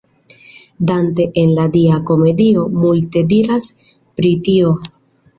Dante 0.87 1.25
en 1.41 1.51
la 1.57 1.65
Dia 1.75 1.99
Komedio 2.09 2.63
multe 2.85 3.23
diras 3.33 3.67
pri 4.21 4.33
tio. 4.49 4.73